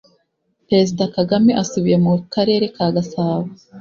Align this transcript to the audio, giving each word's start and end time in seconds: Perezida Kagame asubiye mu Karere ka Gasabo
Perezida 0.67 1.03
Kagame 1.15 1.51
asubiye 1.63 1.97
mu 2.05 2.13
Karere 2.33 2.65
ka 2.75 2.87
Gasabo 2.95 3.45